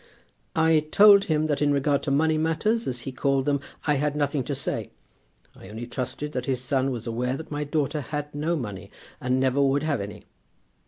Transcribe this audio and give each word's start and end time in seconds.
"I 0.55 0.87
told 0.89 1.25
him 1.25 1.45
that 1.45 1.61
in 1.61 1.71
regard 1.71 2.01
to 2.01 2.09
money 2.09 2.35
matters, 2.35 2.87
as 2.87 3.01
he 3.01 3.11
called 3.11 3.45
them, 3.45 3.59
I 3.85 3.97
had 3.97 4.15
nothing 4.15 4.43
to 4.45 4.55
say. 4.55 4.89
I 5.55 5.69
only 5.69 5.85
trusted 5.85 6.31
that 6.31 6.47
his 6.47 6.59
son 6.59 6.89
was 6.89 7.05
aware 7.05 7.37
that 7.37 7.51
my 7.51 7.63
daughter 7.63 8.01
had 8.01 8.33
no 8.33 8.55
money, 8.55 8.89
and 9.19 9.39
never 9.39 9.61
would 9.61 9.83
have 9.83 10.01
any. 10.01 10.23